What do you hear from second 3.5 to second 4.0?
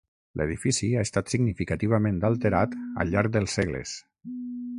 segles.